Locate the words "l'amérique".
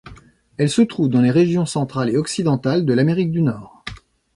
2.93-3.29